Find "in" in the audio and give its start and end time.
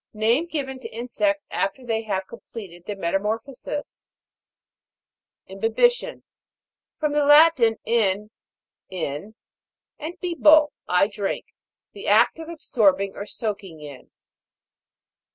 7.85-8.31, 8.89-9.35, 13.81-14.09